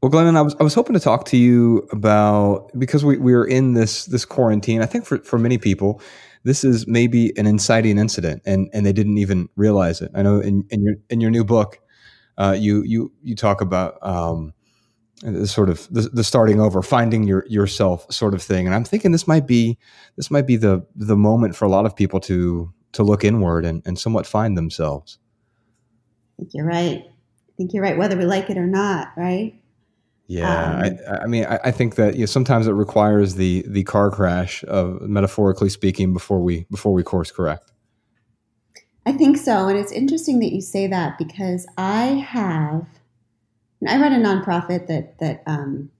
Well, 0.00 0.12
Glennon, 0.12 0.36
I 0.36 0.42
was 0.42 0.54
I 0.60 0.62
was 0.62 0.74
hoping 0.74 0.94
to 0.94 1.00
talk 1.00 1.24
to 1.26 1.36
you 1.36 1.88
about 1.90 2.70
because 2.78 3.04
we 3.04 3.18
we 3.18 3.34
are 3.34 3.44
in 3.44 3.74
this 3.74 4.04
this 4.04 4.24
quarantine. 4.24 4.80
I 4.80 4.86
think 4.86 5.04
for 5.04 5.18
for 5.18 5.38
many 5.38 5.58
people, 5.58 6.00
this 6.44 6.62
is 6.62 6.86
maybe 6.86 7.36
an 7.36 7.46
inciting 7.46 7.98
incident, 7.98 8.42
and 8.46 8.70
and 8.72 8.86
they 8.86 8.92
didn't 8.92 9.18
even 9.18 9.48
realize 9.56 10.00
it. 10.00 10.12
I 10.14 10.22
know 10.22 10.38
in, 10.38 10.64
in 10.70 10.82
your 10.82 10.94
in 11.10 11.20
your 11.20 11.32
new 11.32 11.44
book, 11.44 11.80
uh, 12.36 12.56
you 12.56 12.82
you 12.84 13.10
you 13.24 13.34
talk 13.34 13.60
about 13.60 13.98
um, 14.06 14.54
sort 15.44 15.68
of 15.68 15.88
the, 15.90 16.02
the, 16.02 16.22
starting 16.22 16.60
over, 16.60 16.80
finding 16.80 17.24
your 17.24 17.44
yourself 17.48 18.06
sort 18.12 18.34
of 18.34 18.42
thing. 18.42 18.66
And 18.66 18.74
I'm 18.76 18.84
thinking 18.84 19.10
this 19.10 19.26
might 19.26 19.48
be 19.48 19.78
this 20.16 20.30
might 20.30 20.46
be 20.46 20.56
the 20.56 20.86
the 20.94 21.16
moment 21.16 21.56
for 21.56 21.64
a 21.64 21.68
lot 21.68 21.86
of 21.86 21.96
people 21.96 22.20
to 22.20 22.72
to 22.92 23.02
look 23.02 23.24
inward 23.24 23.64
and, 23.64 23.82
and 23.84 23.98
somewhat 23.98 24.26
find 24.26 24.56
themselves. 24.56 25.18
I 26.38 26.42
think 26.42 26.50
you're 26.54 26.66
right. 26.66 27.04
I 27.04 27.52
think 27.56 27.72
you're 27.72 27.82
right, 27.82 27.98
whether 27.98 28.16
we 28.16 28.24
like 28.24 28.48
it 28.48 28.56
or 28.56 28.66
not, 28.66 29.08
right? 29.16 29.60
Yeah, 30.28 30.82
um, 30.84 30.98
I, 31.08 31.16
I, 31.22 31.26
mean, 31.26 31.46
I, 31.46 31.58
I, 31.64 31.70
think 31.70 31.94
that 31.94 32.14
you 32.14 32.20
know, 32.20 32.26
sometimes 32.26 32.66
it 32.66 32.72
requires 32.72 33.36
the 33.36 33.64
the 33.66 33.82
car 33.84 34.10
crash 34.10 34.62
of 34.64 35.00
metaphorically 35.00 35.70
speaking 35.70 36.12
before 36.12 36.40
we 36.40 36.66
before 36.70 36.92
we 36.92 37.02
course 37.02 37.30
correct. 37.30 37.72
I 39.06 39.12
think 39.12 39.38
so, 39.38 39.68
and 39.68 39.78
it's 39.78 39.90
interesting 39.90 40.38
that 40.40 40.52
you 40.52 40.60
say 40.60 40.86
that 40.86 41.16
because 41.16 41.66
I 41.78 42.26
have, 42.28 42.86
I 43.88 43.98
run 43.98 44.12
a 44.12 44.18
nonprofit 44.18 44.86
that 44.88 45.18
that 45.18 45.42
um, 45.46 45.90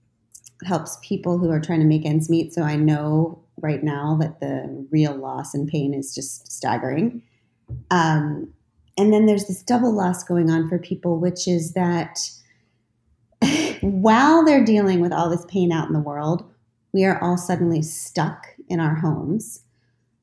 helps 0.63 0.99
people 1.01 1.39
who 1.39 1.49
are 1.49 1.59
trying 1.59 1.79
to 1.79 1.87
make 1.87 2.05
ends 2.05 2.29
meet. 2.29 2.53
So 2.53 2.61
I 2.61 2.75
know 2.75 3.43
right 3.61 3.83
now 3.83 4.15
that 4.21 4.39
the 4.39 4.87
real 4.91 5.15
loss 5.15 5.55
and 5.55 5.67
pain 5.67 5.95
is 5.95 6.13
just 6.13 6.51
staggering. 6.51 7.23
Um, 7.89 8.53
and 8.95 9.11
then 9.11 9.25
there's 9.25 9.47
this 9.47 9.63
double 9.63 9.91
loss 9.91 10.23
going 10.23 10.51
on 10.51 10.69
for 10.69 10.77
people, 10.77 11.19
which 11.19 11.47
is 11.47 11.73
that 11.73 12.19
while 13.81 14.43
they're 14.43 14.63
dealing 14.63 14.99
with 14.99 15.11
all 15.11 15.29
this 15.29 15.45
pain 15.47 15.71
out 15.71 15.87
in 15.87 15.93
the 15.93 15.99
world, 15.99 16.43
we 16.93 17.05
are 17.05 17.21
all 17.21 17.37
suddenly 17.37 17.81
stuck 17.81 18.47
in 18.67 18.79
our 18.79 18.95
homes 18.95 19.63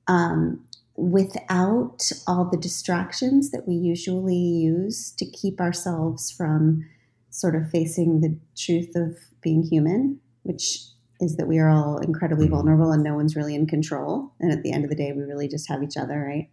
um, 0.09 0.65
without 0.97 2.11
all 2.27 2.45
the 2.45 2.57
distractions 2.57 3.51
that 3.51 3.67
we 3.67 3.75
usually 3.75 4.35
use 4.35 5.13
to 5.13 5.27
keep 5.27 5.61
ourselves 5.61 6.31
from 6.31 6.85
sort 7.31 7.55
of 7.55 7.71
facing 7.71 8.21
the 8.21 8.37
truth 8.57 8.97
of 8.97 9.17
being 9.43 9.63
human, 9.63 10.19
which 10.43 10.79
is 11.21 11.37
that 11.37 11.49
we 11.49 11.59
are 11.59 11.69
all 11.69 11.99
incredibly 11.99 12.49
vulnerable 12.49 12.93
and 12.93 13.03
no 13.03 13.15
one's 13.15 13.37
really 13.37 13.55
in 13.55 13.67
control. 13.67 14.33
And 14.41 14.53
at 14.53 14.63
the 14.63 14.73
end 14.73 14.85
of 14.85 14.91
the 14.91 14.97
day, 14.97 15.13
we 15.13 15.23
really 15.23 15.49
just 15.49 15.69
have 15.69 15.83
each 15.83 15.97
other, 15.97 16.19
right? 16.19 16.49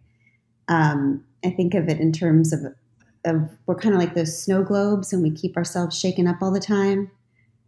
Um, 0.68 1.24
I 1.44 1.50
think 1.50 1.74
of 1.74 1.88
it 1.88 2.00
in 2.00 2.12
terms 2.12 2.52
of 2.52 2.60
of 3.24 3.50
we're 3.66 3.74
kind 3.74 3.94
of 3.94 4.00
like 4.00 4.14
those 4.14 4.38
snow 4.38 4.62
globes 4.62 5.12
and 5.12 5.22
we 5.22 5.30
keep 5.30 5.56
ourselves 5.56 5.98
shaken 5.98 6.26
up 6.26 6.36
all 6.42 6.52
the 6.52 6.60
time 6.60 7.10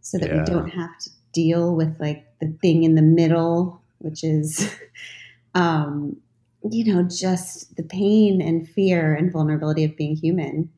so 0.01 0.17
that 0.17 0.29
yeah. 0.29 0.39
we 0.39 0.45
don't 0.45 0.69
have 0.69 0.97
to 0.99 1.09
deal 1.33 1.75
with 1.75 1.99
like 1.99 2.25
the 2.39 2.47
thing 2.61 2.83
in 2.83 2.95
the 2.95 3.01
middle 3.01 3.81
which 3.99 4.23
is 4.23 4.75
um, 5.55 6.15
you 6.69 6.93
know 6.93 7.03
just 7.03 7.75
the 7.75 7.83
pain 7.83 8.41
and 8.41 8.67
fear 8.69 9.13
and 9.13 9.31
vulnerability 9.31 9.83
of 9.83 9.95
being 9.95 10.15
human 10.15 10.69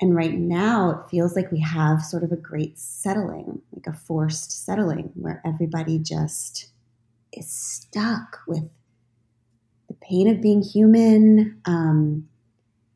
and 0.00 0.16
right 0.16 0.34
now 0.34 0.90
it 0.90 1.10
feels 1.10 1.36
like 1.36 1.50
we 1.52 1.60
have 1.60 2.02
sort 2.02 2.22
of 2.22 2.32
a 2.32 2.36
great 2.36 2.78
settling 2.78 3.60
like 3.72 3.86
a 3.86 3.98
forced 3.98 4.64
settling 4.64 5.10
where 5.14 5.42
everybody 5.44 5.98
just 5.98 6.68
is 7.32 7.50
stuck 7.50 8.40
with 8.46 8.68
the 9.88 9.94
pain 9.94 10.28
of 10.28 10.40
being 10.40 10.62
human 10.62 11.60
um, 11.64 12.28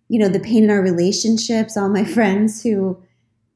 you 0.09 0.19
know, 0.19 0.29
the 0.29 0.41
pain 0.41 0.65
in 0.65 0.71
our 0.71 0.83
relationships, 0.83 1.77
all 1.77 1.89
my 1.89 2.05
friends 2.17 2.63
who, 2.63 3.03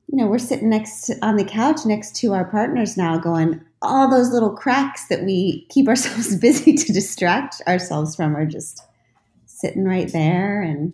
you 0.07 0.17
know, 0.17 0.27
we're 0.27 0.39
sitting 0.39 0.71
next 0.71 1.03
to, 1.03 1.15
on 1.25 1.37
the 1.37 1.45
couch 1.45 1.81
next 1.85 2.17
to 2.17 2.33
our 2.33 2.45
partners 2.45 2.97
now 2.97 3.19
going, 3.19 3.61
all 3.83 4.11
those 4.11 4.33
little 4.33 4.51
cracks 4.51 5.09
that 5.09 5.25
we 5.25 5.67
keep 5.71 5.89
ourselves 5.89 6.37
busy 6.37 6.75
to 6.75 6.93
distract 6.93 7.61
ourselves 7.67 8.17
from 8.17 8.37
are 8.37 8.47
just 8.47 8.83
sitting 9.47 9.84
right 9.84 10.12
there. 10.12 10.62
And 10.62 10.93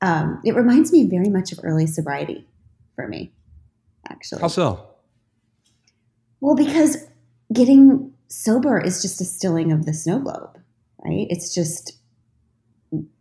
um, 0.00 0.40
it 0.44 0.54
reminds 0.54 0.92
me 0.92 1.06
very 1.06 1.28
much 1.28 1.52
of 1.52 1.60
early 1.62 1.86
sobriety 1.86 2.46
for 2.94 3.08
me, 3.08 3.32
actually. 4.08 4.40
How 4.40 4.48
so? 4.48 4.86
Well, 6.40 6.56
because 6.56 6.96
getting 7.52 8.12
sober 8.28 8.80
is 8.80 9.02
just 9.02 9.20
a 9.20 9.24
stilling 9.24 9.72
of 9.72 9.86
the 9.86 9.94
snow 9.94 10.18
globe, 10.18 10.58
right? 11.04 11.26
It's 11.30 11.54
just 11.54 11.92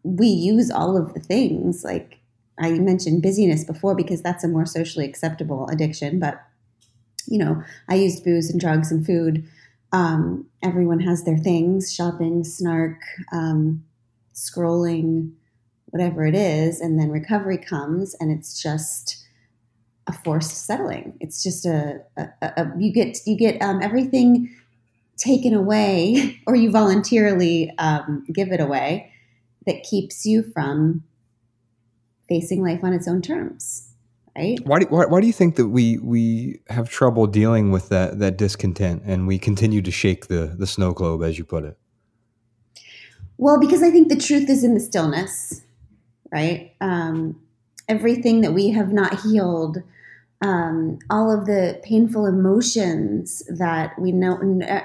we 0.04 0.28
use 0.28 0.70
all 0.70 0.98
of 0.98 1.14
the 1.14 1.20
things 1.20 1.84
like 1.84 2.20
I 2.60 2.72
mentioned 2.74 3.22
busyness 3.22 3.64
before 3.64 3.96
because 3.96 4.22
that's 4.22 4.44
a 4.44 4.48
more 4.48 4.66
socially 4.66 5.06
acceptable 5.06 5.68
addiction. 5.70 6.20
But 6.20 6.42
you 7.28 7.38
know, 7.38 7.64
I 7.88 7.96
used 7.96 8.24
booze 8.24 8.50
and 8.50 8.60
drugs 8.60 8.92
and 8.92 9.06
food. 9.06 9.48
Um, 9.92 10.48
everyone 10.64 11.00
has 11.02 11.24
their 11.24 11.38
things: 11.38 11.94
shopping, 11.94 12.44
snark, 12.44 13.02
um, 13.32 13.84
scrolling, 14.34 15.32
whatever 15.88 16.26
it 16.26 16.36
is, 16.36 16.82
and 16.82 17.00
then 17.00 17.10
recovery 17.10 17.58
comes, 17.58 18.16
and 18.16 18.32
it's 18.32 18.62
just 18.62 19.24
a 20.08 20.14
forced 20.14 20.66
settling. 20.66 21.16
It's 21.20 21.44
just 21.44 21.66
a, 21.66 22.02
a, 22.18 22.28
a 22.42 22.72
you 22.78 22.92
get 22.92 23.20
you 23.26 23.38
get 23.38 23.62
um, 23.62 23.82
everything 23.82 24.54
taken 25.18 25.54
away, 25.54 26.42
or 26.48 26.56
you 26.56 26.72
voluntarily 26.72 27.72
um, 27.78 28.26
give 28.34 28.52
it 28.52 28.60
away 28.60 29.11
that 29.66 29.84
keeps 29.84 30.26
you 30.26 30.44
from 30.44 31.04
facing 32.28 32.64
life 32.64 32.84
on 32.84 32.94
its 32.94 33.08
own 33.08 33.22
terms 33.22 33.88
right? 34.38 34.60
Why 34.64 34.80
do, 34.80 34.86
why, 34.86 35.06
why 35.08 35.20
do 35.20 35.28
you 35.28 35.34
think 35.34 35.58
that 35.58 35.68
we 35.68 35.98
we 35.98 36.62
have 36.70 36.90
trouble 36.90 37.28
dealing 37.28 37.70
with 37.72 37.90
that 37.90 38.20
that 38.20 38.38
discontent 38.38 39.04
and 39.06 39.28
we 39.28 39.38
continue 39.38 39.82
to 39.82 39.92
shake 39.92 40.28
the 40.28 40.56
the 40.58 40.66
snow 40.66 40.94
globe 40.94 41.22
as 41.22 41.38
you 41.38 41.44
put 41.44 41.66
it? 41.66 41.78
Well 43.38 43.60
because 43.60 43.84
i 43.84 43.92
think 43.92 44.08
the 44.08 44.16
truth 44.16 44.50
is 44.50 44.64
in 44.64 44.74
the 44.74 44.80
stillness 44.80 45.64
right? 46.32 46.74
Um, 46.82 47.40
everything 47.88 48.42
that 48.42 48.54
we 48.54 48.70
have 48.72 48.92
not 48.92 49.20
healed 49.22 49.78
um, 50.44 50.98
all 51.12 51.32
of 51.32 51.46
the 51.46 51.80
painful 51.84 52.26
emotions 52.26 53.44
that 53.48 54.00
we 54.00 54.12
know 54.12 54.38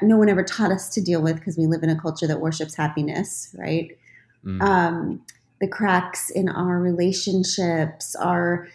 no 0.02 0.16
one 0.18 0.28
ever 0.28 0.42
taught 0.42 0.70
us 0.70 0.90
to 0.90 1.00
deal 1.00 1.22
with 1.22 1.36
because 1.36 1.56
we 1.56 1.66
live 1.66 1.82
in 1.82 1.88
a 1.88 1.98
culture 1.98 2.26
that 2.26 2.40
worships 2.40 2.74
happiness 2.74 3.54
right 3.56 3.96
mm. 4.46 4.62
um, 4.62 5.22
the 5.60 5.68
cracks 5.68 6.30
in 6.30 6.48
our 6.48 6.78
relationships, 6.78 8.14
our 8.16 8.68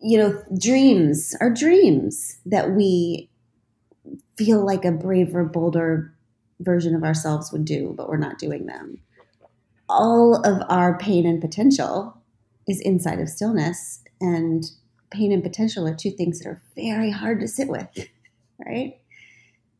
you 0.00 0.18
know 0.18 0.42
dreams, 0.58 1.34
our 1.40 1.50
dreams 1.50 2.38
that 2.46 2.70
we 2.70 3.28
feel 4.36 4.64
like 4.64 4.84
a 4.84 4.92
braver, 4.92 5.44
bolder 5.44 6.14
version 6.60 6.94
of 6.94 7.02
ourselves 7.02 7.52
would 7.52 7.64
do, 7.64 7.94
but 7.96 8.08
we're 8.08 8.16
not 8.16 8.38
doing 8.38 8.66
them. 8.66 8.98
All 9.88 10.36
of 10.44 10.62
our 10.68 10.98
pain 10.98 11.26
and 11.26 11.40
potential 11.40 12.16
is 12.66 12.80
inside 12.80 13.20
of 13.20 13.28
stillness, 13.28 14.02
and 14.20 14.64
pain 15.10 15.32
and 15.32 15.42
potential 15.42 15.86
are 15.86 15.94
two 15.94 16.10
things 16.10 16.40
that 16.40 16.48
are 16.48 16.62
very 16.74 17.10
hard 17.10 17.40
to 17.40 17.48
sit 17.48 17.68
with, 17.68 17.88
right? 18.66 18.98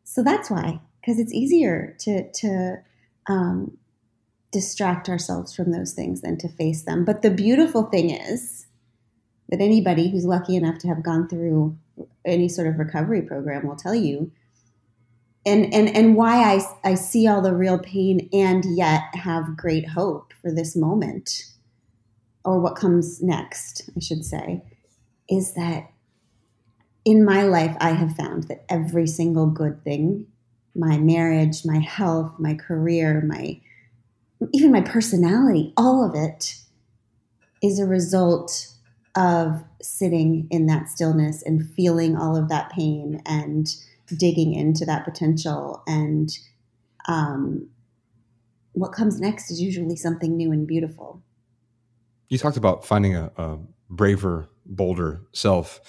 So 0.05 0.23
that's 0.23 0.51
why, 0.51 0.81
because 1.01 1.19
it's 1.19 1.35
easier 1.35 1.97
to 2.01 2.31
to 2.31 2.77
um, 3.29 3.77
distract 4.53 5.09
ourselves 5.09 5.55
from 5.55 5.73
those 5.73 5.93
things 5.93 6.23
than 6.23 6.39
to 6.39 6.49
face 6.49 6.83
them. 6.83 7.05
But 7.05 7.23
the 7.23 7.31
beautiful 7.31 7.85
thing 7.85 8.11
is 8.11 8.67
that 9.49 9.61
anybody 9.61 10.11
who's 10.11 10.25
lucky 10.25 10.57
enough 10.57 10.79
to 10.79 10.89
have 10.89 11.03
gone 11.03 11.29
through 11.29 11.77
any 12.25 12.49
sort 12.49 12.69
of 12.69 12.79
recovery 12.79 13.23
program 13.23 13.67
will 13.67 13.77
tell 13.77 13.95
you 13.95 14.31
and 15.47 15.73
and 15.73 15.89
and 15.97 16.17
why 16.17 16.55
I 16.55 16.61
I 16.85 16.95
see 16.97 17.29
all 17.29 17.41
the 17.41 17.55
real 17.55 17.79
pain 17.79 18.29
and 18.33 18.65
yet 18.77 19.03
have 19.15 19.57
great 19.57 19.89
hope 19.89 20.33
for 20.43 20.53
this 20.53 20.77
moment 20.77 21.45
or 22.45 22.61
what 22.61 22.77
comes 22.77 23.23
next, 23.23 23.91
I 23.97 24.01
should 24.01 24.25
say, 24.25 24.63
is 25.29 25.55
that 25.55 25.91
in 27.05 27.25
my 27.25 27.43
life 27.43 27.77
I 27.81 27.91
have 27.91 28.15
found 28.17 28.45
that 28.45 28.65
every 28.69 29.07
single 29.07 29.47
good 29.47 29.83
thing, 29.83 30.27
my 30.75 30.97
marriage, 30.97 31.65
my 31.65 31.79
health, 31.79 32.33
my 32.39 32.55
career, 32.55 33.23
my 33.27 33.61
even 34.53 34.73
my 34.73 34.81
personality, 34.81 35.73
all 35.77 36.05
of 36.09 36.15
it 36.15 36.57
is 37.63 37.79
a 37.79 37.87
result 37.87 38.69
of 39.15 39.65
sitting 39.81 40.47
in 40.51 40.67
that 40.67 40.89
stillness 40.91 41.43
and 41.43 41.69
feeling 41.71 42.17
all 42.17 42.37
of 42.37 42.49
that 42.49 42.71
pain 42.71 43.23
and 43.25 43.75
digging 44.15 44.53
into 44.53 44.85
that 44.85 45.05
potential. 45.05 45.83
And 45.87 46.31
um, 47.09 47.69
what 48.73 48.93
comes 48.93 49.21
next 49.21 49.51
is 49.51 49.61
usually 49.61 49.97
something 49.97 50.37
new 50.37 50.53
and 50.53 50.67
beautiful. 50.67 51.23
You 52.29 52.37
talked 52.37 52.59
about 52.59 52.85
finding 52.85 53.17
a, 53.17 53.33
a 53.37 53.59
braver, 53.89 54.49
bolder 54.67 55.23
self. 55.33 55.81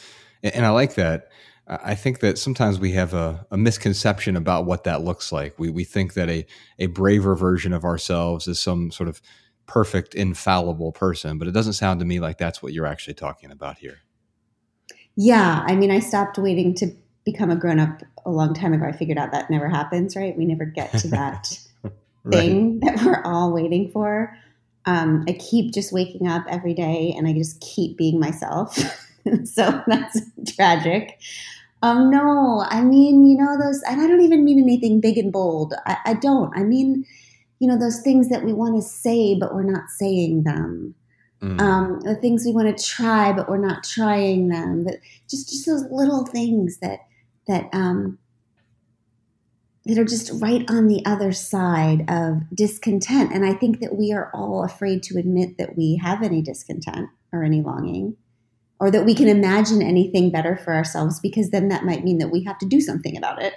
And 0.41 0.65
I 0.65 0.69
like 0.69 0.95
that. 0.95 1.29
I 1.69 1.95
think 1.95 2.19
that 2.21 2.37
sometimes 2.37 2.79
we 2.79 2.93
have 2.93 3.13
a, 3.13 3.45
a, 3.51 3.57
misconception 3.57 4.37
about 4.37 4.65
what 4.65 4.85
that 4.85 5.01
looks 5.01 5.33
like. 5.33 5.59
We, 5.59 5.69
we 5.69 5.83
think 5.83 6.13
that 6.13 6.29
a, 6.29 6.45
a 6.79 6.85
braver 6.87 7.35
version 7.35 7.73
of 7.73 7.83
ourselves 7.83 8.47
is 8.47 8.57
some 8.57 8.89
sort 8.89 9.09
of 9.09 9.21
perfect, 9.65 10.15
infallible 10.15 10.93
person, 10.93 11.37
but 11.37 11.47
it 11.47 11.51
doesn't 11.51 11.73
sound 11.73 11.99
to 11.99 12.05
me 12.05 12.21
like 12.21 12.37
that's 12.37 12.63
what 12.63 12.71
you're 12.71 12.85
actually 12.85 13.15
talking 13.15 13.51
about 13.51 13.79
here. 13.79 13.99
Yeah, 15.17 15.65
I 15.67 15.75
mean, 15.75 15.91
I 15.91 15.99
stopped 15.99 16.37
waiting 16.37 16.73
to 16.75 16.91
become 17.25 17.49
a 17.49 17.55
grown 17.55 17.79
up 17.79 18.01
a 18.25 18.31
long 18.31 18.53
time 18.53 18.71
ago. 18.71 18.85
I 18.85 18.93
figured 18.93 19.17
out 19.17 19.33
that 19.33 19.49
never 19.49 19.67
happens, 19.67 20.15
right? 20.15 20.37
We 20.37 20.45
never 20.45 20.63
get 20.63 20.91
to 20.99 21.07
that 21.09 21.59
right. 21.83 21.93
thing 22.33 22.79
that 22.79 23.03
we're 23.03 23.21
all 23.23 23.51
waiting 23.51 23.91
for. 23.91 24.33
Um, 24.85 25.25
I 25.27 25.33
keep 25.33 25.73
just 25.73 25.91
waking 25.91 26.29
up 26.29 26.45
every 26.49 26.73
day 26.73 27.13
and 27.17 27.27
I 27.27 27.33
just 27.33 27.59
keep 27.59 27.97
being 27.97 28.21
myself. 28.21 28.77
so 29.43 29.83
that's 29.85 30.21
tragic. 30.55 31.19
Um, 31.83 32.09
no, 32.09 32.65
I 32.67 32.81
mean, 32.81 33.27
you 33.29 33.37
know, 33.37 33.57
those, 33.61 33.81
and 33.83 34.01
I 34.01 34.07
don't 34.07 34.21
even 34.21 34.43
mean 34.43 34.59
anything 34.59 34.99
big 34.99 35.17
and 35.17 35.31
bold. 35.31 35.73
I, 35.85 35.97
I 36.05 36.13
don't. 36.15 36.51
I 36.57 36.63
mean, 36.63 37.05
you 37.59 37.67
know, 37.67 37.77
those 37.77 38.01
things 38.01 38.29
that 38.29 38.43
we 38.43 38.53
want 38.53 38.75
to 38.75 38.81
say, 38.81 39.35
but 39.39 39.53
we're 39.53 39.63
not 39.63 39.89
saying 39.89 40.43
them. 40.43 40.95
Mm. 41.41 41.61
Um, 41.61 41.99
the 42.01 42.15
things 42.15 42.45
we 42.45 42.51
want 42.51 42.75
to 42.75 42.83
try, 42.83 43.31
but 43.31 43.47
we're 43.47 43.57
not 43.57 43.83
trying 43.83 44.49
them. 44.49 44.83
But 44.83 44.95
just, 45.29 45.49
just 45.49 45.67
those 45.67 45.85
little 45.91 46.25
things 46.25 46.77
that, 46.79 47.01
that, 47.47 47.69
um, 47.73 48.17
that 49.85 49.99
are 49.99 50.05
just 50.05 50.31
right 50.41 50.65
on 50.69 50.87
the 50.87 51.05
other 51.05 51.31
side 51.31 52.05
of 52.09 52.41
discontent. 52.53 53.31
And 53.31 53.45
I 53.45 53.53
think 53.53 53.79
that 53.81 53.95
we 53.95 54.11
are 54.11 54.31
all 54.33 54.63
afraid 54.63 55.03
to 55.03 55.19
admit 55.19 55.57
that 55.59 55.77
we 55.77 56.01
have 56.03 56.23
any 56.23 56.41
discontent 56.41 57.09
or 57.31 57.43
any 57.43 57.61
longing 57.61 58.17
or 58.79 58.91
that 58.91 59.05
we 59.05 59.15
can 59.15 59.27
imagine 59.27 59.81
anything 59.81 60.31
better 60.31 60.55
for 60.55 60.73
ourselves 60.73 61.19
because 61.19 61.49
then 61.49 61.67
that 61.69 61.83
might 61.83 62.03
mean 62.03 62.19
that 62.19 62.31
we 62.31 62.43
have 62.43 62.57
to 62.59 62.65
do 62.65 62.79
something 62.79 63.17
about 63.17 63.41
it. 63.41 63.53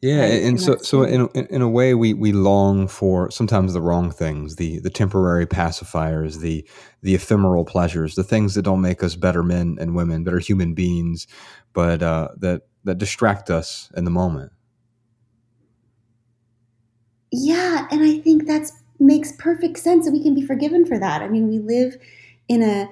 Yeah, 0.00 0.20
right? 0.20 0.32
and, 0.32 0.44
and 0.44 0.60
so 0.60 0.76
so 0.76 1.02
in 1.02 1.28
in 1.28 1.60
a 1.60 1.68
way 1.68 1.92
we 1.94 2.14
we 2.14 2.30
long 2.30 2.86
for 2.86 3.32
sometimes 3.32 3.72
the 3.72 3.80
wrong 3.80 4.12
things, 4.12 4.54
the 4.54 4.78
the 4.78 4.90
temporary 4.90 5.44
pacifiers, 5.44 6.38
the 6.38 6.64
the 7.02 7.16
ephemeral 7.16 7.64
pleasures, 7.64 8.14
the 8.14 8.22
things 8.22 8.54
that 8.54 8.62
don't 8.62 8.80
make 8.80 9.02
us 9.02 9.16
better 9.16 9.42
men 9.42 9.76
and 9.80 9.96
women, 9.96 10.22
better 10.22 10.38
human 10.38 10.72
beings, 10.72 11.26
but 11.72 12.00
uh, 12.00 12.28
that 12.36 12.62
that 12.84 12.98
distract 12.98 13.50
us 13.50 13.90
in 13.96 14.04
the 14.04 14.10
moment. 14.10 14.52
Yeah, 17.32 17.88
and 17.90 18.02
I 18.02 18.18
think 18.18 18.46
that 18.46 18.70
makes 19.00 19.32
perfect 19.32 19.78
sense, 19.78 20.06
and 20.06 20.16
we 20.16 20.22
can 20.22 20.34
be 20.34 20.42
forgiven 20.42 20.86
for 20.86 20.98
that. 20.98 21.22
I 21.22 21.28
mean, 21.28 21.48
we 21.48 21.58
live 21.58 21.96
in 22.48 22.62
a 22.62 22.88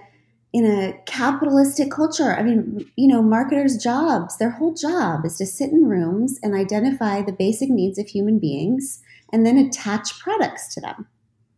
in 0.57 0.65
a 0.65 0.99
capitalistic 1.05 1.91
culture. 1.91 2.35
I 2.35 2.43
mean, 2.43 2.91
you 2.97 3.09
know, 3.09 3.21
marketers' 3.21 3.77
jobs, 3.77 4.39
their 4.39 4.49
whole 4.49 4.73
job 4.73 5.27
is 5.27 5.37
to 5.37 5.45
sit 5.45 5.69
in 5.71 5.87
rooms 5.87 6.39
and 6.43 6.55
identify 6.55 7.21
the 7.21 7.33
basic 7.33 7.69
needs 7.69 7.99
of 7.99 8.07
human 8.07 8.39
beings 8.39 9.03
and 9.31 9.45
then 9.45 9.59
attach 9.59 10.19
products 10.19 10.73
to 10.73 10.81
them. 10.81 11.07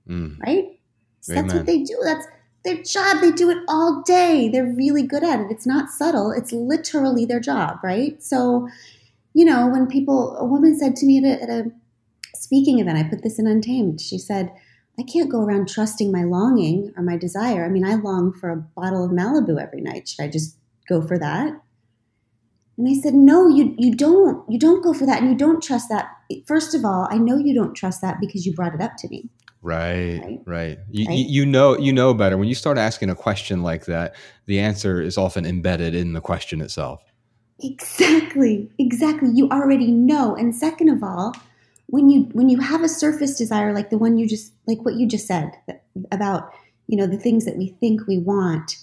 Mm. 0.09 0.41
Right? 0.41 0.81
So 1.21 1.33
that's 1.33 1.55
what 1.55 1.67
they 1.67 1.85
do. 1.85 1.97
That's 2.03 2.27
their 2.65 2.83
job. 2.83 3.21
They 3.21 3.31
do 3.31 3.51
it 3.51 3.59
all 3.69 4.03
day. 4.05 4.49
They're 4.49 4.75
really 4.75 5.05
good 5.05 5.23
at 5.23 5.39
it. 5.39 5.47
It's 5.49 5.67
not 5.67 5.91
subtle, 5.91 6.33
it's 6.33 6.51
literally 6.51 7.25
their 7.25 7.39
job, 7.39 7.79
right? 7.85 8.21
So, 8.21 8.67
you 9.33 9.45
know, 9.45 9.69
when 9.69 9.87
people, 9.87 10.37
a 10.39 10.45
woman 10.45 10.77
said 10.77 10.97
to 10.97 11.07
me 11.07 11.19
at 11.19 11.25
a, 11.25 11.43
at 11.45 11.49
a 11.51 11.71
speaking 12.35 12.81
event, 12.81 12.99
I 12.99 13.05
put 13.05 13.23
this 13.23 13.39
in 13.39 13.47
Untamed, 13.47 14.01
she 14.01 14.19
said, 14.19 14.53
I 14.99 15.03
can't 15.05 15.31
go 15.31 15.43
around 15.43 15.69
trusting 15.69 16.11
my 16.11 16.25
longing 16.25 16.93
or 16.97 17.03
my 17.03 17.17
desire. 17.17 17.65
I 17.65 17.69
mean, 17.69 17.85
I 17.85 17.95
long 17.95 18.33
for 18.33 18.51
a 18.51 18.57
bottle 18.57 19.05
of 19.05 19.13
Malibu 19.13 19.61
every 19.61 19.81
night. 19.81 20.09
Should 20.09 20.25
I 20.25 20.29
just 20.29 20.57
go 20.89 21.01
for 21.01 21.19
that? 21.19 21.53
And 22.77 22.89
I 22.89 22.95
said, 23.01 23.15
"No, 23.15 23.49
you 23.49 23.75
you 23.79 23.95
don't. 23.95 24.49
You 24.51 24.59
don't 24.59 24.83
go 24.83 24.93
for 24.93 25.07
that 25.07 25.21
and 25.21 25.31
you 25.31 25.37
don't 25.37 25.63
trust 25.63 25.89
that. 25.89 26.09
First 26.47 26.75
of 26.75 26.85
all, 26.85 27.09
I 27.11 27.19
know 27.19 27.37
you 27.37 27.55
don't 27.55 27.75
trust 27.75 28.01
that 28.03 28.21
because 28.21 28.47
you 28.47 28.55
brought 28.55 28.75
it 28.75 28.81
up 28.81 28.97
to 28.99 29.09
me." 29.09 29.29
Right, 29.61 30.21
right. 30.23 30.41
right. 30.47 30.79
You, 30.91 31.07
right? 31.07 31.19
you 31.19 31.45
know 31.45 31.77
you 31.77 31.93
know 31.93 32.15
better. 32.15 32.39
When 32.39 32.49
you 32.49 32.55
start 32.55 32.79
asking 32.79 33.11
a 33.11 33.17
question 33.17 33.63
like 33.63 33.87
that, 33.87 34.15
the 34.47 34.61
answer 34.61 35.03
is 35.03 35.19
often 35.19 35.45
embedded 35.45 35.95
in 35.95 36.13
the 36.13 36.21
question 36.21 36.61
itself. 36.61 37.03
Exactly. 37.61 38.71
Exactly. 38.79 39.31
You 39.35 39.49
already 39.51 39.91
know. 39.91 40.37
And 40.37 40.55
second 40.55 40.91
of 40.91 41.03
all, 41.03 41.35
when 41.89 42.11
you 42.11 42.29
when 42.33 42.49
you 42.49 42.59
have 42.59 42.83
a 42.83 42.89
surface 42.89 43.37
desire 43.37 43.73
like 43.73 43.91
the 43.91 43.99
one 43.99 44.19
you 44.19 44.27
just 44.29 44.53
like 44.67 44.85
what 44.85 44.95
you 44.95 45.07
just 45.07 45.27
said 45.27 45.53
about 46.13 46.53
you 46.87 46.97
know 46.97 47.07
the 47.07 47.19
things 47.19 47.45
that 47.45 47.57
we 47.57 47.69
think 47.81 48.07
we 48.07 48.19
want 48.19 48.77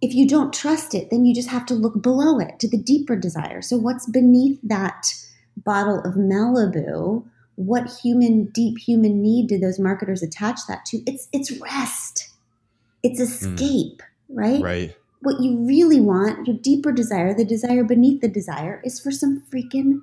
if 0.00 0.14
you 0.14 0.28
don't 0.28 0.52
trust 0.52 0.94
it 0.94 1.10
then 1.10 1.24
you 1.24 1.34
just 1.34 1.48
have 1.48 1.66
to 1.66 1.74
look 1.74 2.02
below 2.02 2.38
it 2.38 2.58
to 2.60 2.68
the 2.68 2.78
deeper 2.78 3.16
desire. 3.16 3.62
So 3.62 3.76
what's 3.76 4.08
beneath 4.08 4.60
that 4.62 5.12
bottle 5.56 6.00
of 6.04 6.14
malibu 6.14 7.24
what 7.56 7.90
human 7.90 8.44
deep 8.44 8.78
human 8.78 9.20
need 9.20 9.48
did 9.48 9.60
those 9.60 9.80
marketers 9.80 10.22
attach 10.22 10.60
that 10.68 10.84
to? 10.86 11.02
It's 11.06 11.28
it's 11.32 11.50
rest. 11.60 12.30
It's 13.02 13.18
hmm. 13.18 13.24
escape 13.24 14.02
mm. 14.02 14.36
right? 14.36 14.62
Right. 14.62 14.96
What 15.22 15.40
you 15.40 15.66
really 15.66 16.00
want 16.00 16.46
your 16.46 16.56
deeper 16.56 16.92
desire 16.92 17.34
the 17.34 17.44
desire 17.44 17.82
beneath 17.82 18.20
the 18.20 18.28
desire 18.28 18.80
is 18.84 19.00
for 19.00 19.10
some 19.10 19.42
freaking 19.50 20.02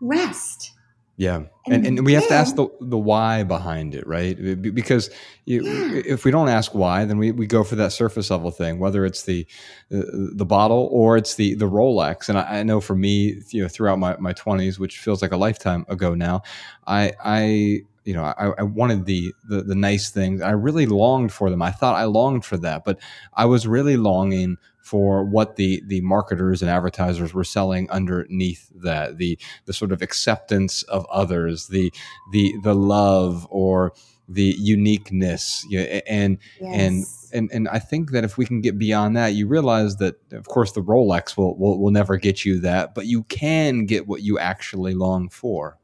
rest 0.00 0.72
yeah. 1.18 1.42
And, 1.66 1.84
and, 1.84 1.98
and 1.98 2.06
we 2.06 2.12
have 2.12 2.28
to 2.28 2.34
ask 2.34 2.54
the, 2.54 2.68
the 2.80 2.96
why 2.96 3.42
behind 3.42 3.96
it, 3.96 4.06
right? 4.06 4.36
Because 4.62 5.10
you, 5.46 5.64
yeah. 5.64 6.00
if 6.06 6.24
we 6.24 6.30
don't 6.30 6.48
ask 6.48 6.76
why, 6.76 7.04
then 7.04 7.18
we, 7.18 7.32
we 7.32 7.44
go 7.44 7.64
for 7.64 7.74
that 7.74 7.90
surface 7.90 8.30
level 8.30 8.52
thing, 8.52 8.78
whether 8.78 9.04
it's 9.04 9.24
the 9.24 9.44
uh, 9.92 10.00
the 10.12 10.44
bottle 10.44 10.88
or 10.92 11.16
it's 11.16 11.34
the 11.34 11.56
the 11.56 11.68
Rolex. 11.68 12.28
And 12.28 12.38
I, 12.38 12.60
I, 12.60 12.62
know 12.62 12.80
for 12.80 12.94
me, 12.94 13.42
you 13.50 13.60
know, 13.60 13.68
throughout 13.68 13.98
my, 13.98 14.16
my 14.18 14.32
20s, 14.32 14.78
which 14.78 14.98
feels 15.00 15.20
like 15.20 15.32
a 15.32 15.36
lifetime 15.36 15.84
ago 15.88 16.14
now, 16.14 16.42
I, 16.86 17.12
I 17.22 17.80
you 18.04 18.14
know, 18.14 18.22
I, 18.22 18.52
I 18.56 18.62
wanted 18.62 19.04
the, 19.04 19.34
the, 19.48 19.62
the 19.62 19.74
nice 19.74 20.10
things. 20.10 20.40
I 20.40 20.52
really 20.52 20.86
longed 20.86 21.32
for 21.32 21.50
them. 21.50 21.60
I 21.60 21.72
thought 21.72 21.96
I 21.96 22.04
longed 22.04 22.44
for 22.44 22.56
that, 22.58 22.84
but 22.84 23.00
I 23.34 23.44
was 23.44 23.66
really 23.66 23.96
longing 23.96 24.56
for 24.88 25.22
what 25.22 25.56
the 25.56 25.82
the 25.86 26.00
marketers 26.00 26.62
and 26.62 26.70
advertisers 26.70 27.34
were 27.34 27.44
selling 27.44 27.90
underneath 27.90 28.70
that 28.74 29.18
the 29.18 29.38
the 29.66 29.72
sort 29.74 29.92
of 29.92 30.00
acceptance 30.00 30.82
of 30.84 31.04
others 31.10 31.66
the 31.66 31.92
the 32.32 32.54
the 32.62 32.74
love 32.74 33.46
or 33.50 33.92
the 34.30 34.54
uniqueness 34.58 35.62
you 35.68 35.78
know, 35.78 35.84
and 36.06 36.38
yes. 36.58 36.74
and 36.74 37.04
and 37.34 37.50
and 37.52 37.68
I 37.68 37.78
think 37.78 38.12
that 38.12 38.24
if 38.24 38.38
we 38.38 38.46
can 38.46 38.62
get 38.62 38.78
beyond 38.78 39.14
that, 39.16 39.34
you 39.34 39.46
realize 39.46 39.96
that 39.96 40.16
of 40.32 40.48
course 40.48 40.72
the 40.72 40.80
Rolex 40.80 41.36
will, 41.36 41.58
will 41.58 41.78
will 41.78 41.90
never 41.90 42.16
get 42.16 42.46
you 42.46 42.58
that, 42.60 42.94
but 42.94 43.04
you 43.04 43.24
can 43.24 43.84
get 43.84 44.08
what 44.08 44.22
you 44.22 44.38
actually 44.38 44.94
long 44.94 45.28
for. 45.28 45.78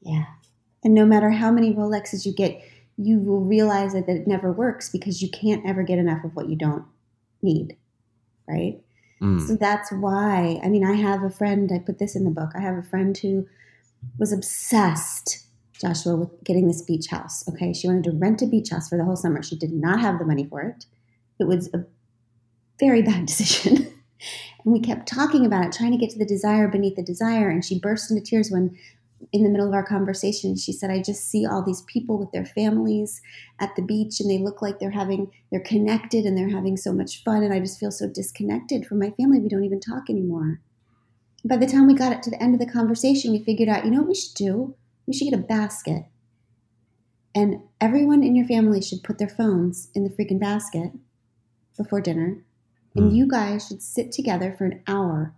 Yeah, 0.00 0.24
and 0.82 0.94
no 0.94 1.06
matter 1.06 1.30
how 1.30 1.52
many 1.52 1.72
Rolexes 1.72 2.26
you 2.26 2.34
get, 2.34 2.60
you 2.96 3.20
will 3.20 3.44
realize 3.44 3.92
that, 3.92 4.06
that 4.06 4.16
it 4.16 4.26
never 4.26 4.50
works 4.50 4.88
because 4.90 5.22
you 5.22 5.30
can't 5.30 5.64
ever 5.64 5.84
get 5.84 6.00
enough 6.00 6.24
of 6.24 6.34
what 6.34 6.48
you 6.48 6.56
don't 6.56 6.84
need 7.42 7.76
right? 8.48 8.80
Mm. 9.20 9.46
So 9.46 9.56
that's 9.56 9.90
why, 9.92 10.60
I 10.62 10.68
mean, 10.68 10.84
I 10.84 10.94
have 10.94 11.22
a 11.22 11.30
friend, 11.30 11.70
I 11.72 11.78
put 11.78 11.98
this 11.98 12.16
in 12.16 12.24
the 12.24 12.30
book. 12.30 12.50
I 12.54 12.60
have 12.60 12.76
a 12.76 12.82
friend 12.82 13.16
who 13.16 13.46
was 14.18 14.32
obsessed, 14.32 15.46
Joshua, 15.80 16.16
with 16.16 16.44
getting 16.44 16.68
this 16.68 16.82
beach 16.82 17.08
house. 17.08 17.48
Okay. 17.48 17.72
She 17.72 17.88
wanted 17.88 18.04
to 18.04 18.12
rent 18.12 18.42
a 18.42 18.46
beach 18.46 18.70
house 18.70 18.88
for 18.88 18.98
the 18.98 19.04
whole 19.04 19.16
summer. 19.16 19.42
She 19.42 19.56
did 19.56 19.72
not 19.72 20.00
have 20.00 20.18
the 20.18 20.26
money 20.26 20.46
for 20.46 20.60
it. 20.60 20.84
It 21.38 21.44
was 21.44 21.68
a 21.72 21.84
very 22.78 23.02
bad 23.10 23.26
decision. 23.26 23.76
and 23.76 24.72
we 24.72 24.80
kept 24.80 25.08
talking 25.08 25.46
about 25.46 25.64
it, 25.64 25.72
trying 25.72 25.92
to 25.92 25.98
get 25.98 26.10
to 26.10 26.18
the 26.18 26.26
desire 26.26 26.68
beneath 26.68 26.96
the 26.96 27.02
desire. 27.02 27.48
And 27.48 27.64
she 27.64 27.78
burst 27.78 28.10
into 28.10 28.22
tears 28.22 28.50
when 28.50 28.76
in 29.32 29.42
the 29.42 29.50
middle 29.50 29.66
of 29.66 29.74
our 29.74 29.84
conversation, 29.84 30.56
she 30.56 30.72
said, 30.72 30.90
I 30.90 31.02
just 31.02 31.28
see 31.28 31.46
all 31.46 31.62
these 31.62 31.82
people 31.82 32.18
with 32.18 32.30
their 32.32 32.44
families 32.44 33.20
at 33.58 33.74
the 33.76 33.82
beach 33.82 34.20
and 34.20 34.30
they 34.30 34.38
look 34.38 34.62
like 34.62 34.78
they're 34.78 34.90
having, 34.90 35.30
they're 35.50 35.60
connected 35.60 36.24
and 36.24 36.36
they're 36.36 36.50
having 36.50 36.76
so 36.76 36.92
much 36.92 37.22
fun. 37.24 37.42
And 37.42 37.52
I 37.52 37.60
just 37.60 37.78
feel 37.78 37.90
so 37.90 38.08
disconnected 38.08 38.86
from 38.86 38.98
my 38.98 39.10
family. 39.10 39.40
We 39.40 39.48
don't 39.48 39.64
even 39.64 39.80
talk 39.80 40.08
anymore. 40.08 40.60
By 41.44 41.56
the 41.56 41.66
time 41.66 41.86
we 41.86 41.94
got 41.94 42.12
it 42.12 42.22
to 42.24 42.30
the 42.30 42.42
end 42.42 42.54
of 42.54 42.60
the 42.60 42.72
conversation, 42.72 43.32
we 43.32 43.44
figured 43.44 43.68
out, 43.68 43.84
you 43.84 43.90
know 43.90 43.98
what 43.98 44.08
we 44.08 44.14
should 44.14 44.34
do? 44.34 44.74
We 45.06 45.12
should 45.12 45.30
get 45.30 45.38
a 45.38 45.42
basket. 45.42 46.06
And 47.34 47.60
everyone 47.80 48.22
in 48.22 48.34
your 48.34 48.46
family 48.46 48.80
should 48.80 49.02
put 49.02 49.18
their 49.18 49.28
phones 49.28 49.90
in 49.94 50.04
the 50.04 50.10
freaking 50.10 50.40
basket 50.40 50.92
before 51.76 52.00
dinner. 52.00 52.44
And 52.94 53.12
mm. 53.12 53.14
you 53.14 53.28
guys 53.28 53.68
should 53.68 53.82
sit 53.82 54.10
together 54.10 54.54
for 54.56 54.64
an 54.64 54.82
hour 54.86 55.34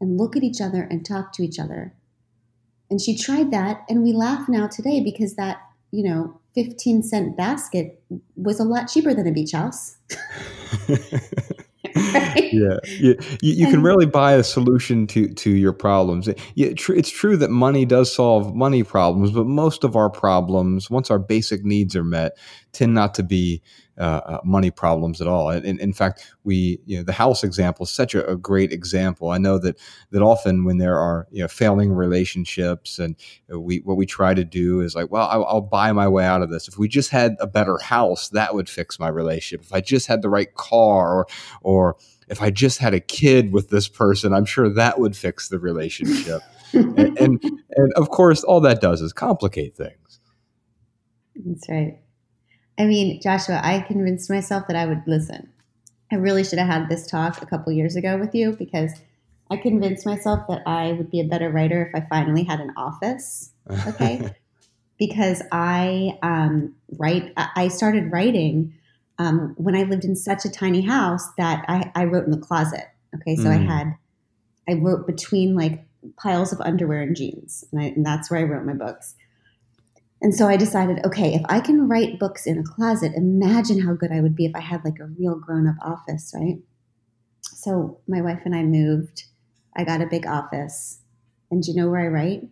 and 0.00 0.18
look 0.18 0.36
at 0.36 0.42
each 0.42 0.60
other 0.60 0.82
and 0.82 1.04
talk 1.04 1.32
to 1.32 1.42
each 1.42 1.58
other 1.58 1.94
and 2.90 3.00
she 3.00 3.16
tried 3.16 3.50
that, 3.50 3.84
and 3.88 4.02
we 4.02 4.12
laugh 4.12 4.48
now 4.48 4.66
today 4.66 5.00
because 5.02 5.34
that, 5.34 5.58
you 5.90 6.02
know, 6.02 6.40
15 6.54 7.02
cent 7.02 7.36
basket 7.36 8.02
was 8.36 8.58
a 8.58 8.64
lot 8.64 8.88
cheaper 8.88 9.14
than 9.14 9.26
a 9.26 9.32
beach 9.32 9.52
house. 9.52 9.96
right? 12.14 12.52
Yeah, 12.52 12.78
you, 12.84 13.16
you, 13.42 13.66
can 13.66 13.82
really 13.82 14.06
buy 14.06 14.32
a 14.32 14.42
solution 14.42 15.06
to 15.08 15.28
to 15.28 15.50
your 15.50 15.72
problems. 15.72 16.28
It's 16.56 17.10
true 17.10 17.36
that 17.36 17.50
money 17.50 17.84
does 17.84 18.14
solve 18.14 18.54
money 18.54 18.82
problems, 18.82 19.30
but 19.30 19.46
most 19.46 19.84
of 19.84 19.96
our 19.96 20.10
problems, 20.10 20.90
once 20.90 21.10
our 21.10 21.18
basic 21.18 21.64
needs 21.64 21.94
are 21.94 22.04
met, 22.04 22.36
tend 22.72 22.94
not 22.94 23.14
to 23.14 23.22
be 23.22 23.62
uh, 23.98 24.20
uh, 24.26 24.40
money 24.44 24.70
problems 24.70 25.20
at 25.20 25.26
all. 25.26 25.50
And, 25.50 25.80
in 25.80 25.92
fact, 25.92 26.32
we 26.44 26.78
you 26.86 26.98
know 26.98 27.02
the 27.02 27.12
house 27.12 27.42
example 27.42 27.82
is 27.82 27.90
such 27.90 28.14
a, 28.14 28.24
a, 28.30 28.36
great 28.36 28.72
example. 28.72 29.30
I 29.30 29.38
know 29.38 29.58
that 29.58 29.76
that 30.12 30.22
often 30.22 30.64
when 30.64 30.78
there 30.78 30.96
are 31.00 31.26
you 31.32 31.42
know 31.42 31.48
failing 31.48 31.92
relationships, 31.92 33.00
and 33.00 33.16
we 33.48 33.78
what 33.78 33.96
we 33.96 34.06
try 34.06 34.34
to 34.34 34.44
do 34.44 34.82
is 34.82 34.94
like, 34.94 35.10
well, 35.10 35.26
I'll, 35.28 35.44
I'll 35.46 35.60
buy 35.60 35.90
my 35.90 36.06
way 36.06 36.24
out 36.24 36.42
of 36.42 36.50
this. 36.50 36.68
If 36.68 36.78
we 36.78 36.86
just 36.86 37.10
had 37.10 37.34
a 37.40 37.48
better 37.48 37.76
house, 37.78 38.28
that 38.28 38.54
would 38.54 38.68
fix 38.68 39.00
my 39.00 39.08
relationship. 39.08 39.66
If 39.66 39.72
I 39.72 39.80
just 39.80 40.06
had 40.06 40.22
the 40.22 40.30
right 40.30 40.54
car, 40.54 41.12
or 41.16 41.26
or 41.62 41.96
if 42.28 42.42
I 42.42 42.50
just 42.50 42.78
had 42.78 42.94
a 42.94 43.00
kid 43.00 43.52
with 43.52 43.70
this 43.70 43.88
person, 43.88 44.32
I'm 44.32 44.44
sure 44.44 44.72
that 44.74 44.98
would 44.98 45.16
fix 45.16 45.48
the 45.48 45.58
relationship. 45.58 46.42
and, 46.72 46.98
and, 47.18 47.42
and 47.42 47.92
of 47.94 48.10
course, 48.10 48.44
all 48.44 48.60
that 48.60 48.80
does 48.80 49.00
is 49.00 49.12
complicate 49.12 49.76
things. 49.76 50.20
That's 51.36 51.68
right. 51.68 51.98
I 52.78 52.84
mean, 52.84 53.20
Joshua, 53.20 53.60
I 53.62 53.80
convinced 53.80 54.30
myself 54.30 54.66
that 54.68 54.76
I 54.76 54.86
would 54.86 55.02
listen. 55.06 55.52
I 56.12 56.16
really 56.16 56.44
should 56.44 56.58
have 56.58 56.68
had 56.68 56.88
this 56.88 57.06
talk 57.06 57.42
a 57.42 57.46
couple 57.46 57.72
years 57.72 57.96
ago 57.96 58.16
with 58.16 58.34
you 58.34 58.52
because 58.52 58.92
I 59.50 59.56
convinced 59.56 60.06
myself 60.06 60.46
that 60.48 60.62
I 60.66 60.92
would 60.92 61.10
be 61.10 61.20
a 61.20 61.24
better 61.24 61.50
writer 61.50 61.86
if 61.86 62.02
I 62.02 62.06
finally 62.06 62.44
had 62.44 62.60
an 62.60 62.72
office. 62.76 63.52
Okay. 63.86 64.30
because 64.98 65.42
I 65.52 66.18
um, 66.22 66.74
write, 66.96 67.32
I 67.36 67.68
started 67.68 68.12
writing 68.12 68.74
um, 69.18 69.54
when 69.56 69.74
I 69.74 69.82
lived 69.82 70.04
in 70.04 70.16
such 70.16 70.44
a 70.44 70.50
tiny 70.50 70.82
house 70.82 71.26
that 71.36 71.64
I, 71.68 71.90
I 71.94 72.04
wrote 72.04 72.24
in 72.24 72.30
the 72.30 72.38
closet. 72.38 72.84
Okay. 73.14 73.36
So 73.36 73.44
mm. 73.44 73.52
I 73.52 73.56
had, 73.56 73.96
I 74.68 74.74
wrote 74.74 75.06
between 75.06 75.54
like 75.54 75.84
piles 76.16 76.52
of 76.52 76.60
underwear 76.60 77.02
and 77.02 77.16
jeans, 77.16 77.64
and, 77.72 77.80
I, 77.80 77.84
and 77.86 78.06
that's 78.06 78.30
where 78.30 78.40
I 78.40 78.44
wrote 78.44 78.64
my 78.64 78.74
books. 78.74 79.14
And 80.20 80.34
so 80.34 80.48
I 80.48 80.56
decided, 80.56 81.04
okay, 81.04 81.34
if 81.34 81.42
I 81.48 81.60
can 81.60 81.88
write 81.88 82.18
books 82.18 82.46
in 82.46 82.58
a 82.58 82.64
closet, 82.64 83.12
imagine 83.14 83.80
how 83.80 83.94
good 83.94 84.10
I 84.10 84.20
would 84.20 84.34
be 84.34 84.46
if 84.46 84.54
I 84.54 84.60
had 84.60 84.84
like 84.84 84.98
a 85.00 85.06
real 85.06 85.36
grown 85.36 85.68
up 85.68 85.76
office, 85.80 86.32
right? 86.34 86.58
So 87.42 88.00
my 88.08 88.20
wife 88.20 88.42
and 88.44 88.54
I 88.54 88.64
moved. 88.64 89.24
I 89.76 89.84
got 89.84 90.00
a 90.00 90.06
big 90.06 90.26
office. 90.26 91.00
And 91.50 91.62
do 91.62 91.70
you 91.70 91.76
know 91.76 91.88
where 91.88 92.00
I 92.00 92.08
write? 92.08 92.48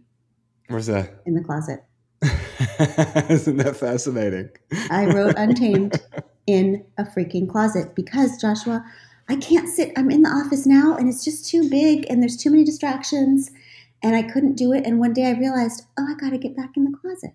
Where's 0.68 0.86
that? 0.86 1.22
In 1.26 1.34
the 1.34 1.42
closet. 1.42 1.84
Isn't 3.28 3.56
that 3.58 3.76
fascinating? 3.76 4.50
I 4.90 5.06
wrote 5.06 5.34
Untamed 5.36 6.00
in 6.46 6.84
a 6.96 7.04
freaking 7.04 7.48
closet 7.48 7.94
because, 7.94 8.40
Joshua, 8.40 8.84
I 9.28 9.36
can't 9.36 9.68
sit. 9.68 9.92
I'm 9.96 10.10
in 10.10 10.22
the 10.22 10.30
office 10.30 10.66
now 10.66 10.96
and 10.96 11.08
it's 11.08 11.24
just 11.24 11.48
too 11.48 11.68
big 11.68 12.06
and 12.08 12.22
there's 12.22 12.36
too 12.36 12.50
many 12.50 12.64
distractions 12.64 13.50
and 14.02 14.14
I 14.14 14.22
couldn't 14.22 14.54
do 14.54 14.72
it. 14.72 14.86
And 14.86 15.00
one 15.00 15.12
day 15.12 15.26
I 15.26 15.32
realized, 15.32 15.82
oh, 15.98 16.06
I 16.08 16.14
got 16.14 16.30
to 16.30 16.38
get 16.38 16.56
back 16.56 16.76
in 16.76 16.84
the 16.84 16.96
closet. 16.96 17.32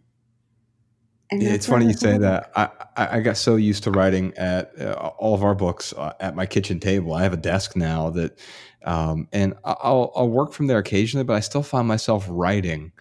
And 1.29 1.41
it's 1.41 1.65
funny 1.65 1.85
you 1.85 1.93
say 1.93 2.17
that. 2.17 2.51
I, 2.55 2.69
I 2.97 3.19
got 3.21 3.37
so 3.37 3.55
used 3.55 3.83
to 3.85 3.91
writing 3.91 4.33
at 4.35 4.77
uh, 4.79 4.93
all 5.17 5.33
of 5.33 5.43
our 5.43 5.55
books 5.55 5.93
uh, 5.93 6.13
at 6.19 6.35
my 6.35 6.45
kitchen 6.45 6.79
table. 6.79 7.13
I 7.13 7.23
have 7.23 7.31
a 7.31 7.37
desk 7.37 7.77
now 7.77 8.09
that, 8.11 8.37
um, 8.83 9.29
and 9.31 9.53
I'll, 9.63 10.11
I'll 10.13 10.29
work 10.29 10.51
from 10.51 10.67
there 10.67 10.77
occasionally, 10.77 11.23
but 11.23 11.33
I 11.33 11.39
still 11.39 11.63
find 11.63 11.87
myself 11.87 12.25
writing 12.29 12.91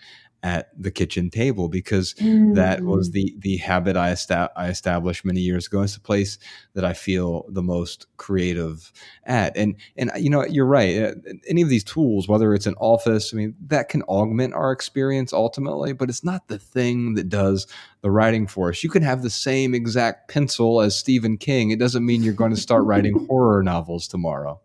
at 0.43 0.71
the 0.81 0.91
kitchen 0.91 1.29
table 1.29 1.69
because 1.69 2.15
mm. 2.15 2.55
that 2.55 2.83
was 2.83 3.11
mm. 3.11 3.13
the 3.13 3.35
the 3.39 3.57
habit 3.59 3.97
I, 3.97 4.11
esta- 4.11 4.51
I 4.57 4.69
established 4.69 5.25
many 5.25 5.41
years 5.41 5.67
ago. 5.67 5.83
It's 5.83 5.95
the 5.95 6.01
place 6.01 6.39
that 6.75 6.85
I 6.85 6.95
feel 6.95 7.45
the 7.49 7.63
most 7.63 8.07
creative 8.17 8.93
at. 9.25 9.57
And 9.57 9.77
and 9.97 10.11
you 10.17 10.31
know 10.31 10.45
you're 10.47 10.67
right. 10.67 10.97
Uh, 10.97 11.15
any 11.49 11.63
of 11.63 11.69
these 11.69 11.85
tools, 11.85 12.29
whether 12.29 12.55
it's 12.55 12.67
an 12.67 12.75
office, 12.79 13.35
I 13.35 13.37
mean 13.37 13.55
that 13.67 13.89
can 13.89 14.03
augment 14.03 14.55
our 14.55 14.73
experience 14.73 15.33
ultimately, 15.33 15.93
but 15.93 16.09
it's 16.09 16.25
not 16.25 16.49
the 16.49 16.59
thing 16.59 17.15
that 17.15 17.29
does 17.29 17.67
the 18.01 18.11
writing 18.11 18.47
for 18.47 18.71
us. 18.71 18.83
You 18.83 18.91
can 18.91 19.03
have 19.03 19.23
the 19.23 19.31
same 19.31 19.75
exact 19.75 20.31
pencil 20.31 20.81
as 20.81 20.97
Stephen 20.97 21.37
King. 21.37 21.71
It 21.71 21.79
doesn't 21.79 22.07
mean 22.07 22.23
you're 22.23 22.33
going 22.33 22.55
to 22.55 22.61
start 22.61 22.85
writing 22.85 23.27
horror 23.29 23.63
novels 23.63 24.09
tomorrow. 24.09 24.61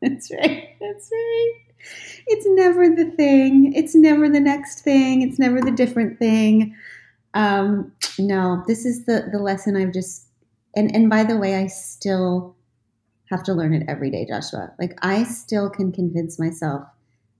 That's 0.00 0.30
right. 0.30 0.76
That's 0.80 1.10
right 1.12 1.59
it's 2.26 2.46
never 2.48 2.88
the 2.88 3.10
thing. 3.12 3.72
It's 3.74 3.94
never 3.94 4.28
the 4.28 4.40
next 4.40 4.80
thing. 4.80 5.22
It's 5.22 5.38
never 5.38 5.60
the 5.60 5.70
different 5.70 6.18
thing. 6.18 6.76
Um, 7.34 7.92
no, 8.18 8.62
this 8.66 8.84
is 8.84 9.04
the 9.04 9.28
the 9.32 9.38
lesson 9.38 9.76
I've 9.76 9.92
just 9.92 10.26
and 10.74 10.94
and 10.94 11.08
by 11.10 11.24
the 11.24 11.36
way, 11.36 11.56
I 11.56 11.66
still 11.66 12.56
have 13.30 13.42
to 13.44 13.54
learn 13.54 13.74
it 13.74 13.84
every 13.88 14.10
day, 14.10 14.26
Joshua. 14.26 14.72
Like 14.78 14.98
I 15.02 15.24
still 15.24 15.70
can 15.70 15.92
convince 15.92 16.38
myself. 16.38 16.84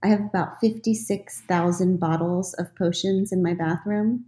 I 0.03 0.07
have 0.07 0.21
about 0.21 0.59
fifty 0.59 0.93
six 0.93 1.41
thousand 1.41 1.99
bottles 1.99 2.53
of 2.55 2.73
potions 2.75 3.31
in 3.31 3.43
my 3.43 3.53
bathroom, 3.53 4.25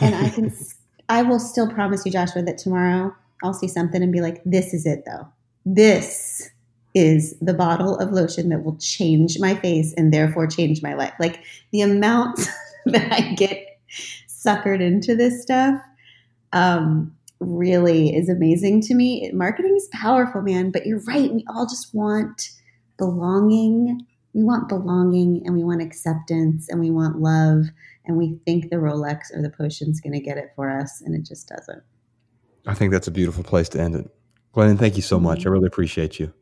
and 0.00 0.14
I 0.14 0.30
can. 0.30 0.52
I 1.10 1.20
will 1.20 1.38
still 1.38 1.70
promise 1.70 2.06
you, 2.06 2.12
Joshua, 2.12 2.42
that 2.44 2.56
tomorrow 2.56 3.14
I'll 3.42 3.52
see 3.52 3.68
something 3.68 4.02
and 4.02 4.10
be 4.10 4.22
like, 4.22 4.42
"This 4.44 4.72
is 4.72 4.86
it, 4.86 5.04
though. 5.04 5.28
This 5.66 6.50
is 6.94 7.36
the 7.40 7.54
bottle 7.54 7.98
of 7.98 8.12
lotion 8.12 8.48
that 8.50 8.64
will 8.64 8.76
change 8.76 9.38
my 9.40 9.54
face 9.56 9.92
and 9.96 10.12
therefore 10.12 10.46
change 10.46 10.82
my 10.82 10.94
life. 10.94 11.12
Like 11.18 11.42
the 11.72 11.80
amount 11.80 12.40
that 12.86 13.12
I 13.12 13.34
get 13.34 13.80
suckered 14.28 14.80
into 14.80 15.16
this 15.16 15.42
stuff 15.42 15.80
um, 16.52 17.14
really 17.40 18.14
is 18.14 18.28
amazing 18.28 18.80
to 18.82 18.94
me. 18.94 19.30
Marketing 19.32 19.74
is 19.76 19.88
powerful, 19.92 20.42
man, 20.42 20.70
but 20.70 20.86
you're 20.86 21.02
right. 21.02 21.32
We 21.32 21.44
all 21.48 21.66
just 21.66 21.94
want 21.94 22.50
belonging. 22.96 24.06
We 24.32 24.44
want 24.44 24.68
belonging 24.68 25.42
and 25.44 25.56
we 25.56 25.64
want 25.64 25.82
acceptance 25.82 26.68
and 26.68 26.80
we 26.80 26.90
want 26.90 27.20
love. 27.20 27.66
And 28.06 28.16
we 28.16 28.38
think 28.44 28.70
the 28.70 28.76
Rolex 28.76 29.34
or 29.34 29.42
the 29.42 29.50
potion's 29.50 30.00
going 30.00 30.12
to 30.12 30.20
get 30.20 30.36
it 30.36 30.52
for 30.54 30.68
us, 30.68 31.00
and 31.00 31.14
it 31.14 31.24
just 31.24 31.48
doesn't. 31.48 31.82
I 32.66 32.74
think 32.74 32.92
that's 32.92 33.08
a 33.08 33.10
beautiful 33.10 33.42
place 33.42 33.70
to 33.70 33.80
end 33.80 33.94
it. 33.94 34.10
Glennon, 34.54 34.78
thank 34.78 34.96
you 34.96 35.02
so 35.02 35.18
much. 35.18 35.40
Mm-hmm. 35.40 35.48
I 35.48 35.52
really 35.52 35.66
appreciate 35.66 36.20
you. 36.20 36.32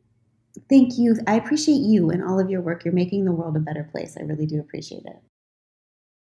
Thank 0.69 0.99
you. 0.99 1.17
I 1.27 1.37
appreciate 1.37 1.81
you 1.83 2.11
and 2.11 2.23
all 2.23 2.41
of 2.41 2.51
your 2.51 2.61
work. 2.61 2.85
You're 2.85 2.95
making 2.95 3.25
the 3.25 3.33
world 3.33 3.57
a 3.57 3.61
better 3.61 3.85
place. 3.85 4.17
I 4.17 4.23
really 4.23 4.47
do 4.47 4.61
appreciate 4.61 5.05
it. 5.07 5.23